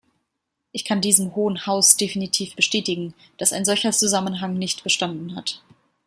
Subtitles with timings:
[0.71, 5.61] Ich kann diesem Hohen Haus definitiv bestätigen, dass ein solcher Zusammenhang nicht bestanden hat.